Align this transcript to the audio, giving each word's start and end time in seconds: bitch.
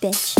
bitch. 0.00 0.37